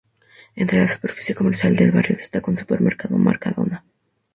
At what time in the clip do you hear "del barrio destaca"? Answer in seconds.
1.75-2.49